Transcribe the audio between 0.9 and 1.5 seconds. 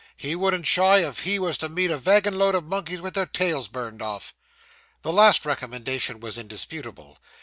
if he